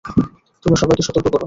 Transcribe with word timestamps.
তোমরা 0.63 0.77
সবাইকে 0.81 1.03
সতর্ক 1.03 1.25
করো। 1.25 1.39